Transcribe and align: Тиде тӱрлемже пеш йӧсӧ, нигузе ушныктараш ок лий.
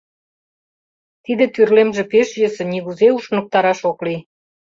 Тиде 1.23 1.45
тӱрлемже 1.53 2.03
пеш 2.11 2.29
йӧсӧ, 2.41 2.63
нигузе 2.71 3.07
ушныктараш 3.17 3.79
ок 3.89 3.99
лий. 4.05 4.19